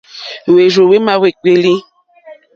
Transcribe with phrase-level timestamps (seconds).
[0.51, 1.73] Hwérzù hwémá hwékpélí.